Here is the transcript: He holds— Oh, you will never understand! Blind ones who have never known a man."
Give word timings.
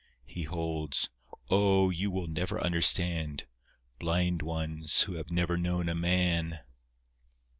He 0.25 0.45
holds— 0.45 1.11
Oh, 1.51 1.91
you 1.91 2.09
will 2.09 2.25
never 2.25 2.59
understand! 2.59 3.45
Blind 3.99 4.41
ones 4.41 5.01
who 5.03 5.13
have 5.13 5.29
never 5.29 5.57
known 5.57 5.87
a 5.89 5.93
man." 5.93 6.61